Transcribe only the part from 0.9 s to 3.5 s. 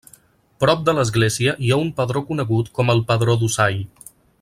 l'església hi ha un pedró conegut com el pedró